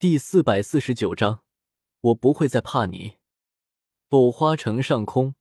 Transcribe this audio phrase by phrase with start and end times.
[0.00, 1.42] 第四百四十九章，
[2.00, 3.16] 我不会再怕你。
[4.10, 5.34] 藕花城上空，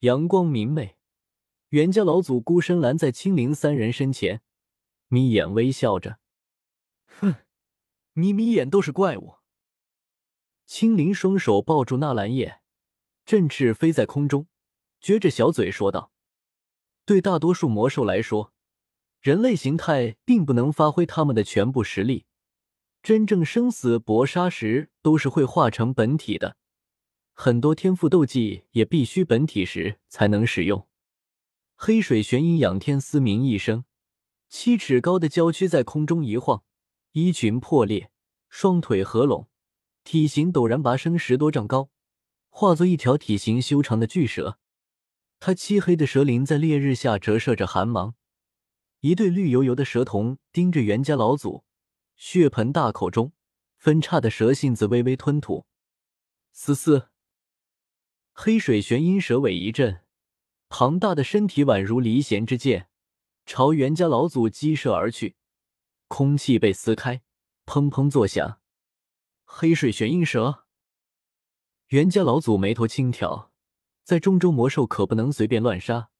[0.00, 0.96] 阳光明媚，
[1.68, 4.42] 袁家老祖孤身拦在青灵三人身前，
[5.06, 6.18] 眯眼微笑着
[7.06, 7.36] ：“哼，
[8.14, 9.36] 眯眯眼都是怪物。”
[10.66, 12.62] 青灵双手抱住纳兰叶，
[13.24, 14.48] 振翅飞在空中，
[15.00, 16.10] 撅着小嘴说道
[17.06, 18.52] ：“对大多数魔兽来说，
[19.20, 22.26] 人类形态并不能发挥他们的全部实力。”
[23.04, 26.56] 真正生死搏杀时，都是会化成本体的。
[27.34, 30.88] 很多天赋斗技也必须本体时才能使用。
[31.76, 33.84] 黑水玄阴仰天嘶鸣一声，
[34.48, 36.64] 七尺高的娇躯在空中一晃，
[37.12, 38.10] 衣裙破裂，
[38.48, 39.48] 双腿合拢，
[40.02, 41.90] 体型陡然拔升十多丈高，
[42.48, 44.58] 化作一条体型修长的巨蛇。
[45.40, 48.14] 它漆黑的蛇鳞在烈日下折射着寒芒，
[49.00, 51.64] 一对绿油油的蛇瞳盯着袁家老祖。
[52.16, 53.32] 血盆大口中，
[53.76, 55.66] 分叉的蛇信子微微吞吐。
[56.52, 57.08] 嘶嘶，
[58.32, 60.02] 黑水玄阴蛇尾一震，
[60.68, 62.88] 庞大的身体宛如离弦之箭，
[63.46, 65.36] 朝袁家老祖击射而去。
[66.08, 67.22] 空气被撕开，
[67.66, 68.60] 砰砰作响。
[69.44, 70.64] 黑水玄阴蛇，
[71.88, 73.52] 袁家老祖眉头轻挑，
[74.02, 76.10] 在中州魔兽可不能随便乱杀，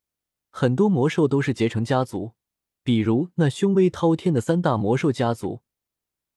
[0.50, 2.34] 很多魔兽都是结成家族，
[2.82, 5.63] 比如那凶威滔天的三大魔兽家族。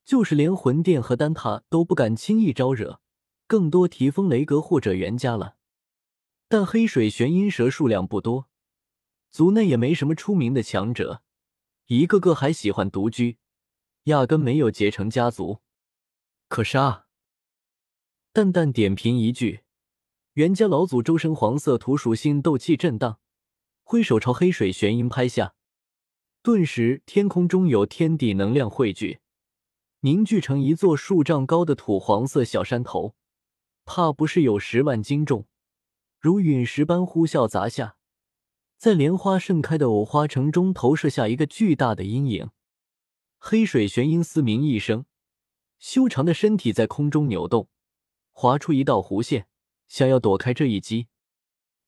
[0.08, 3.02] 就是连魂殿和丹塔都不敢轻易招惹，
[3.46, 5.58] 更多提风雷阁或者袁家了。
[6.48, 8.48] 但黑水玄阴蛇数量不多，
[9.32, 11.24] 族内也没什么出名的强者，
[11.88, 13.40] 一个个还喜欢独居，
[14.04, 15.60] 压根没有结成家族。
[16.48, 17.08] 可杀！
[18.32, 19.64] 淡淡点评一句，
[20.36, 23.20] 袁家老祖周身黄色土属性斗气震荡，
[23.84, 25.56] 挥手朝黑水玄阴拍下，
[26.42, 29.20] 顿时天空中有天地能量汇聚。
[30.08, 33.14] 凝聚成一座数丈高的土黄色小山头，
[33.84, 35.48] 怕不是有十万斤重，
[36.18, 37.98] 如陨石般呼啸砸下，
[38.78, 42.52] 在莲花盛开的藕花城中投射下一个巨大的阴影。
[43.38, 45.04] 黑水玄阴嘶鸣一声，
[45.78, 47.68] 修长的身体在空中扭动，
[48.32, 49.48] 划出一道弧线，
[49.90, 51.08] 想要躲开这一击。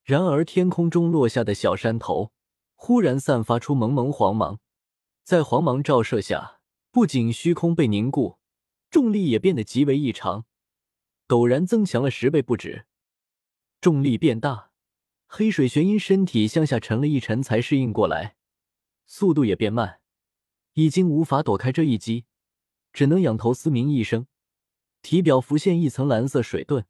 [0.03, 2.33] 然而天空中落下的小山头
[2.75, 4.59] 忽然散发出蒙蒙黄芒，
[5.23, 6.58] 在黄芒照射下。
[6.91, 8.39] 不仅虚空被凝固，
[8.89, 10.45] 重力也变得极为异常，
[11.27, 12.87] 陡然增强了十倍不止。
[13.79, 14.71] 重力变大，
[15.27, 18.35] 黑水玄阴身体向下沉了一沉才适应过来，
[19.05, 20.01] 速度也变慢，
[20.73, 22.25] 已经无法躲开这一击，
[22.91, 24.25] 只能仰头嘶鸣一声，
[25.03, 26.85] 体表浮现一层蓝色水盾，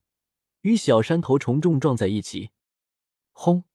[0.62, 2.52] 与小山头重重撞在一起。
[3.34, 3.66] 轰！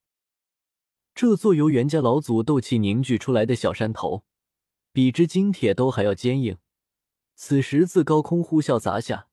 [1.14, 4.24] 这座由袁家老祖斗气凝聚出来的小山头。
[4.94, 6.56] 比之金铁都还要坚硬，
[7.34, 9.26] 此时自高空呼啸砸下，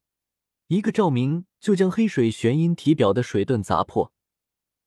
[0.69, 4.11] 一个照明就将黑水玄阴体表的水盾砸破，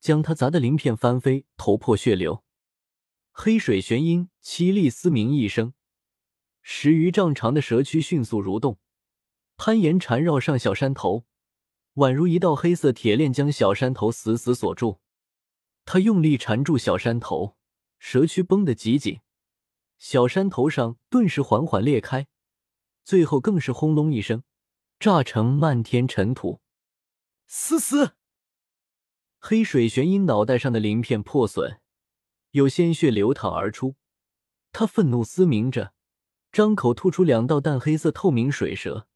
[0.01, 2.43] 将他砸得鳞片翻飞，头破血流。
[3.31, 5.75] 黑水玄阴凄厉嘶鸣一声，
[6.61, 8.81] 十余丈长的蛇躯迅速蠕动，
[9.57, 11.25] 攀岩缠绕上小山头，
[11.95, 14.99] 宛如一道黑色铁链将小山头死死锁住。
[15.85, 17.57] 他用力缠住小山头，
[18.01, 19.21] 蛇躯绷得极紧。
[19.99, 22.27] 小山头上顿时缓缓裂开，
[23.05, 24.43] 最后更是轰隆一声，
[24.99, 26.61] 炸成漫天尘土。
[27.47, 28.17] 嘶嘶！
[29.39, 31.81] 黑水玄阴脑袋上的鳞片破损，
[32.53, 33.97] 有鲜血流淌而出。
[34.73, 35.93] 他愤怒嘶鸣着，
[36.51, 39.07] 张口吐出两道淡黑色透明水蛇，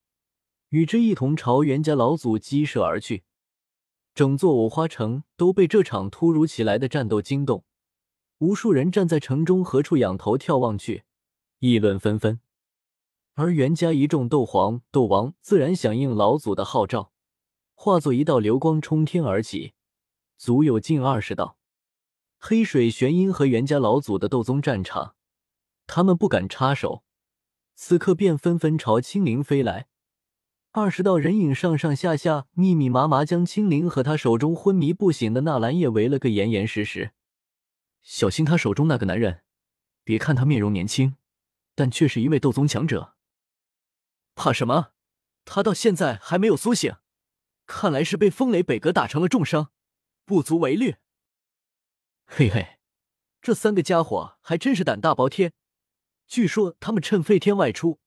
[0.68, 3.24] 与之一同朝袁家老祖激射而去。
[4.14, 7.64] 整座五花城都被这场突如其来的战斗惊动。
[8.38, 11.02] 无数人站在城中何处，仰头眺望去，
[11.58, 12.40] 议论纷纷。
[13.34, 17.12] 而袁家一众斗皇、斗王自然响应老祖的号召，
[17.74, 19.74] 化作一道流光冲天而起，
[20.36, 21.58] 足有近二十道。
[22.38, 25.16] 黑水玄阴和袁家老祖的斗宗战场，
[25.88, 27.02] 他们不敢插手，
[27.74, 29.88] 此刻便纷纷朝青灵飞来。
[30.70, 37.10] 二十道人影上上下下、密密麻麻，将青灵和他手中昏迷不醒的纳兰叶围了个严严实实。
[38.08, 39.42] 小心他手中那个男人！
[40.02, 41.16] 别看他面容年轻，
[41.74, 43.14] 但却是一位斗宗强者。
[44.34, 44.92] 怕什么？
[45.44, 46.96] 他到现在还没有苏醒，
[47.66, 49.72] 看来是被风雷北阁打成了重伤，
[50.24, 50.96] 不足为虑。
[52.24, 52.78] 嘿嘿，
[53.42, 55.52] 这三个家伙还真是胆大包天。
[56.26, 58.00] 据说他们趁废天外出，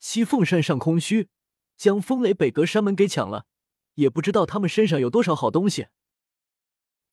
[0.00, 1.28] 西凤山上空虚，
[1.76, 3.46] 将风雷北阁山门给抢了。
[3.94, 5.86] 也不知道他们身上有多少好东西。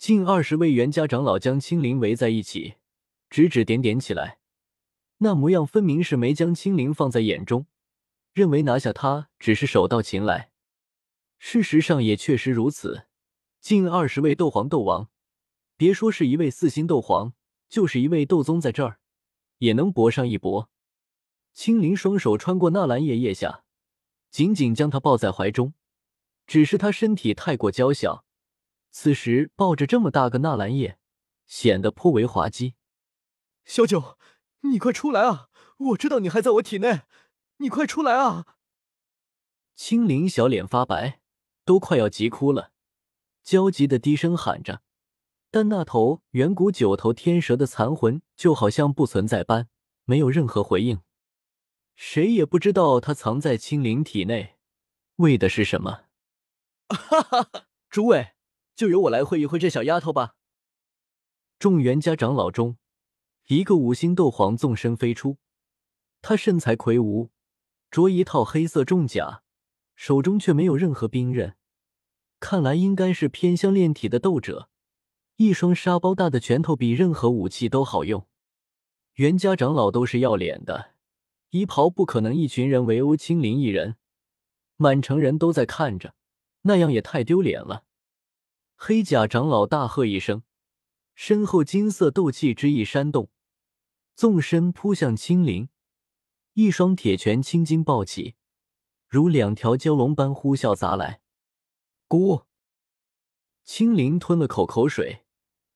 [0.01, 2.73] 近二十位袁家长老将青灵围在一起，
[3.29, 4.39] 指指点点起来，
[5.19, 7.67] 那模样分明是没将青灵放在眼中，
[8.33, 10.49] 认为拿下他只是手到擒来。
[11.37, 13.05] 事实上也确实如此，
[13.59, 15.11] 近二十位斗皇、斗王，
[15.77, 17.33] 别说是一位四星斗皇，
[17.69, 18.97] 就是一位斗宗在这儿，
[19.59, 20.71] 也能搏上一搏。
[21.53, 23.65] 青灵双手穿过纳兰叶腋下，
[24.31, 25.75] 紧紧将他抱在怀中。
[26.47, 28.25] 只是他身体太过娇小，
[28.91, 30.99] 此时抱着这么大个纳兰叶，
[31.47, 32.75] 显得颇为滑稽。
[33.65, 34.17] 小九，
[34.61, 35.49] 你快出来啊！
[35.77, 37.01] 我知道你还在我体内，
[37.57, 38.57] 你快出来啊！
[39.75, 41.21] 青灵小脸发白，
[41.65, 42.71] 都快要急哭了，
[43.41, 44.83] 焦急的低声喊着，
[45.49, 49.69] 但那头远古九头天蛇的残魂就好像不存在般，
[50.05, 51.01] 没有任何回应。
[51.95, 54.57] 谁也不知道他藏在青灵体内，
[55.15, 56.03] 为的是什么。
[56.89, 57.65] 哈哈哈！
[57.89, 58.33] 诸位，
[58.81, 60.33] 就由我来会一会这小丫头吧。
[61.59, 62.77] 众袁家长老中，
[63.45, 65.37] 一个五星斗皇纵身飞出，
[66.23, 67.29] 他身材魁梧，
[67.91, 69.43] 着一套黑色重甲，
[69.93, 71.55] 手中却没有任何兵刃，
[72.39, 74.67] 看来应该是偏向炼体的斗者。
[75.35, 78.25] 一双沙包大的拳头比任何武器都好用。
[79.13, 80.95] 袁家长老都是要脸的，
[81.51, 83.97] 衣袍不可能一群人围殴青灵一人，
[84.77, 86.15] 满城人都在看着。
[86.63, 87.83] 那样也太丢脸了！
[88.83, 90.41] 黑甲长老大喝一声，
[91.13, 93.29] 身后金色斗气之意煽动，
[94.15, 95.69] 纵身扑向青灵，
[96.53, 98.33] 一双铁拳青筋暴起，
[99.07, 101.21] 如两条蛟龙般呼啸砸来。
[102.09, 102.45] 咕！
[103.63, 105.25] 青灵吞了口口水，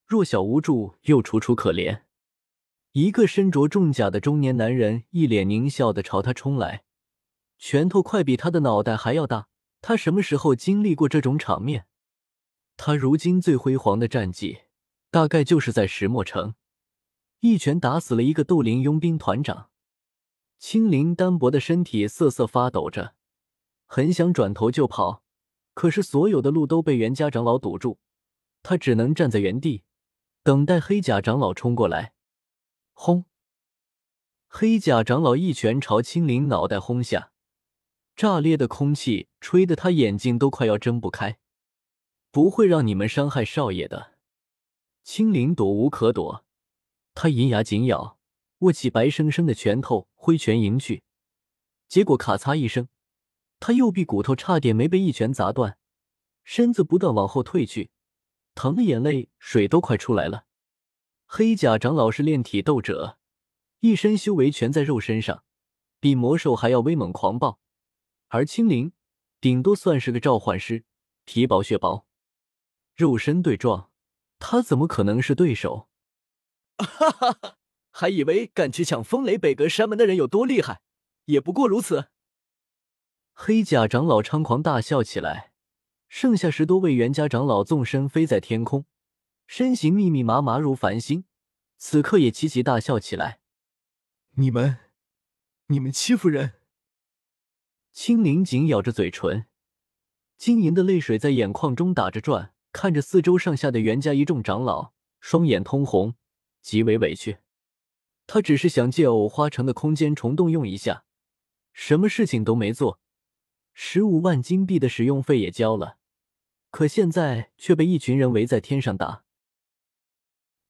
[0.08, 2.06] 弱小无助又楚楚可怜。
[2.94, 6.84] 一个身着重甲的中年男人一脸狞笑的朝他冲来，
[7.60, 9.48] 拳头快比他的脑袋还要大。
[9.80, 11.86] 他什么时候经历过这种场面？
[12.78, 14.60] 他如今最辉煌的战绩，
[15.10, 16.56] 大概就是在石墨城，
[17.40, 19.70] 一拳打死了一个斗灵佣兵团长。
[20.58, 23.16] 青灵单薄的身体瑟瑟发抖着，
[23.86, 25.24] 很想转头就跑，
[25.74, 27.98] 可是所有的路都被袁家长老堵住，
[28.64, 29.84] 他只能站在原地，
[30.44, 32.14] 等待黑甲长老冲过来。
[32.94, 33.26] 轰！
[34.48, 37.32] 黑甲长老一拳朝青灵脑袋轰下。
[38.16, 41.38] 炸裂的空气吹得他眼睛都快要睁不开，
[42.36, 44.16] 不会让你们伤害少爷的。
[45.06, 46.44] 青灵躲无可躲，
[47.14, 48.18] 他银牙紧咬，
[48.58, 51.04] 握起白生生的拳头，挥拳迎去。
[51.88, 52.90] 结果咔嚓一声，
[53.62, 55.78] 他右臂骨头差点没被一拳砸断，
[56.44, 57.90] 身子不断往后退去，
[58.54, 60.44] 疼的眼泪水都快出来了。
[61.26, 63.18] 黑甲长老是炼体斗者，
[63.80, 65.46] 一身修为全在肉身上，
[66.02, 67.62] 比魔兽还要威猛狂暴。
[68.28, 68.92] 而青灵
[69.40, 70.84] 顶多算是个召唤师，
[71.24, 72.06] 皮薄血薄，
[72.96, 73.92] 肉身对撞，
[74.40, 75.90] 他怎么可能是对手？
[76.78, 77.58] 哈哈哈！
[77.92, 80.82] 还以为敢去抢风雷北阁山门的人有多厉害，
[81.26, 82.10] 也不过如此。
[83.34, 85.52] 黑甲长老猖狂大笑起来，
[86.08, 88.86] 剩下十多位袁家长老纵身飞在天空，
[89.46, 91.26] 身形密密麻麻如繁星，
[91.78, 93.40] 此刻也齐齐大笑起来。
[94.38, 94.78] 你们，
[95.68, 96.54] 你们欺负人！
[97.92, 99.48] 青灵紧咬着嘴唇，
[100.38, 104.92] 晶莹的泪水在眼眶中打着转，看着四周上下的袁家一众长老，
[105.22, 106.16] 双眼通红，
[106.62, 107.38] 极为委屈。
[108.28, 111.06] 他只是想借藕花城的空间虫洞用一下，
[111.72, 113.00] 什么事情都没做，
[113.74, 116.00] 十五万金币的使用费也交了，
[116.70, 119.24] 可现在却被一群人围在天上打。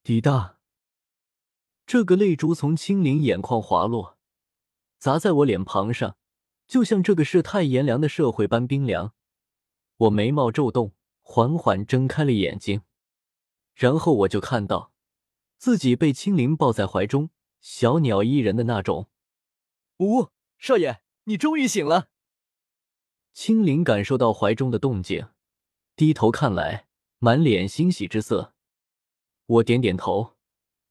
[0.04, 0.60] 滴答，
[1.88, 4.20] 这个泪珠从青灵眼眶滑落，
[5.00, 6.18] 砸在我脸庞上。
[6.68, 9.14] 就像这个世态炎凉的社会般冰凉，
[9.98, 10.95] 我眉毛皱动，
[11.28, 12.84] 缓缓睁开了眼睛，
[13.74, 14.94] 然后我就看到
[15.58, 19.10] 自己被青灵抱在怀中，小鸟依人的那种。
[19.98, 20.30] 呜，
[20.60, 22.10] 少爷，你终于醒了。
[23.34, 25.28] 青灵感受到怀中的动静，
[25.96, 26.86] 低头看来，
[27.18, 28.54] 满脸欣喜之色。
[29.48, 30.36] 我点点头，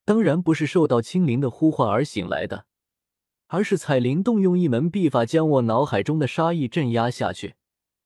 [0.05, 2.67] 当然不是受到青灵的呼唤而醒来的。
[3.47, 7.55] 而是彩铃动用一门秘法，将我脑海中的杀意镇压下去，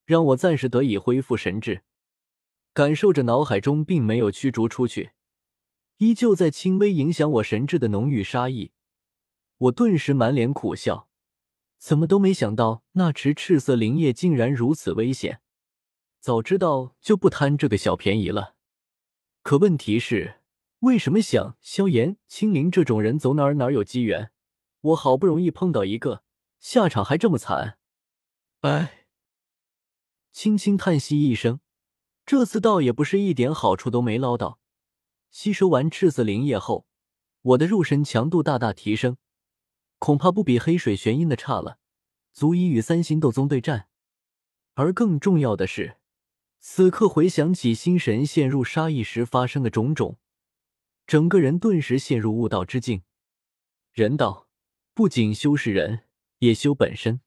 [0.04, 1.82] 让我暂时得以恢复神智。
[2.78, 5.10] 感受着脑海中并没有驱逐出去，
[5.96, 8.70] 依旧在轻微影响我神智的浓郁杀意，
[9.56, 11.08] 我顿时满脸苦笑。
[11.78, 15.40] 怎么都没想到那池赤色灵液竟然如此危险，
[16.20, 18.54] 早知道就不贪这个小便宜了。
[19.42, 20.36] 可问题是，
[20.78, 24.30] 为什么想萧炎、青灵这种人走哪儿哪儿有机缘？
[24.82, 26.22] 我好不容易碰到一个，
[26.60, 27.78] 下场还这么惨，
[28.60, 29.08] 哎！
[30.30, 31.58] 轻轻叹息一声，
[32.28, 34.60] 这次倒也不是一点好处都没捞到。
[35.30, 36.86] 吸收完赤色灵液后，
[37.40, 39.16] 我的肉身强度大大提升，
[39.98, 41.78] 恐怕不比黑水玄阴的差了。
[42.34, 43.88] 足以与三星斗宗对战。
[44.74, 45.96] 而更重要的是，
[46.60, 50.18] 此刻回想起心神陷入杀意时发生的种种，
[51.06, 53.04] 整个人顿时陷入悟道之境。
[53.90, 54.48] 人道
[54.92, 56.04] 不仅修世人，
[56.40, 57.22] 也修本身。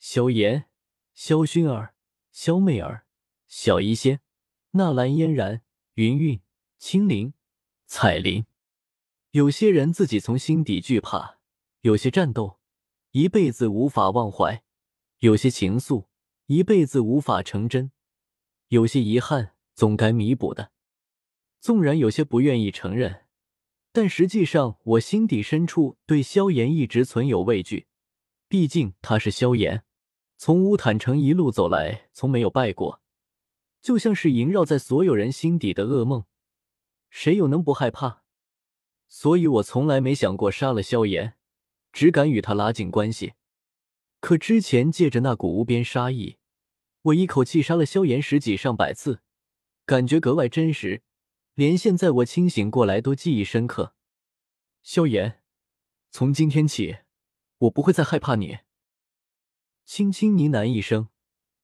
[0.00, 0.64] 萧炎、
[1.14, 1.94] 萧薰儿、
[2.32, 3.06] 萧媚儿、
[3.50, 4.20] 小医仙、
[4.70, 5.62] 纳兰嫣然、
[5.94, 6.40] 云韵、
[6.78, 7.34] 青灵、
[7.84, 8.46] 彩铃，
[9.32, 11.40] 有些人自己从心底惧怕，
[11.80, 12.60] 有些战斗
[13.10, 14.62] 一辈子无法忘怀，
[15.18, 16.06] 有些情愫
[16.46, 17.90] 一辈子无法成真，
[18.68, 20.70] 有些遗憾总该弥补的。
[21.58, 23.26] 纵然有些不愿意承认，
[23.90, 27.88] 但实际上我心底深处对萧炎一直存有畏惧，
[28.46, 29.82] 毕竟他是萧炎。
[30.38, 32.99] 从乌坦城一路走来，从没有败过，
[33.80, 36.24] 就像是萦绕在所有人心底的噩梦，
[37.08, 38.22] 谁又能不害怕？
[39.08, 41.36] 所以我从来没想过杀了萧炎，
[41.92, 43.34] 只敢与他拉近关系。
[44.20, 46.36] 可之前借着那股无边杀意，
[47.02, 49.22] 我一口气杀了萧炎十几上百次，
[49.86, 51.02] 感觉格外真实，
[51.54, 53.94] 连现在我清醒过来都记忆深刻。
[54.82, 55.42] 萧炎，
[56.10, 56.98] 从今天起，
[57.58, 58.58] 我不会再害怕你。
[59.84, 61.08] 轻轻呢喃一声，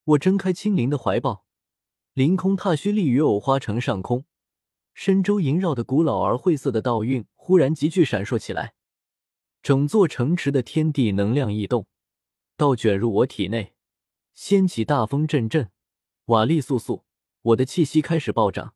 [0.05, 1.46] 我睁开青灵的怀抱，
[2.17, 4.25] 凌空踏虚立于藕花城上空，
[4.95, 8.73] 身周萦绕的古老而晦涩的道韵忽然急剧闪烁起来，
[9.63, 11.87] 整座城池的天地能量异动，
[12.57, 13.75] 倒卷入我体内，
[14.33, 15.71] 掀起大风阵阵，
[16.25, 17.03] 瓦砾簌簌，
[17.43, 18.73] 我的气息开始暴涨。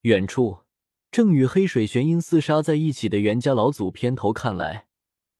[0.00, 0.60] 远处
[1.10, 4.88] 正与黑水玄鹰厮杀在一起的袁家老祖偏头看来，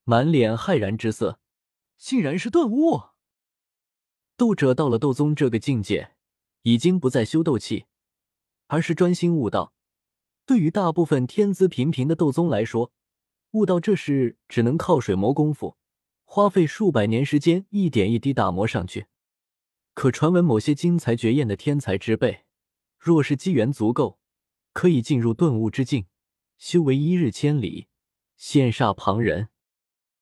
[0.04, 1.40] 满脸骇然之色，
[1.96, 3.00] 竟然是顿悟。
[4.36, 6.13] 斗者到了斗宗这个境界，
[6.64, 7.84] 已经不再修斗气，
[8.68, 9.74] 而是专心悟道。
[10.46, 12.90] 对于大部分天资平平的斗宗来说，
[13.50, 15.76] 悟道这事只能靠水磨功夫，
[16.24, 19.06] 花费数百年时间，一点一滴打磨上去。
[19.92, 22.44] 可传闻某些惊才绝艳的天才之辈，
[22.98, 24.18] 若是机缘足够，
[24.72, 26.06] 可以进入顿悟之境，
[26.56, 27.88] 修为一日千里，
[28.38, 29.50] 羡煞旁人。